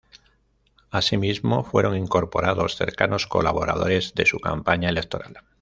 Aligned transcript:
Asímismo 0.89 1.63
fueron 1.63 1.95
incorporados 1.95 2.75
cercanos 2.75 3.27
colaboradores 3.27 4.15
de 4.15 4.25
su 4.25 4.39
campaña 4.39 4.89
electoral. 4.89 5.37